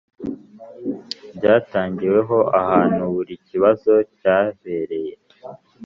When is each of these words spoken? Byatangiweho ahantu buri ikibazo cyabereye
Byatangiweho 1.37 2.37
ahantu 2.59 3.01
buri 3.13 3.31
ikibazo 3.39 3.93
cyabereye 4.17 5.13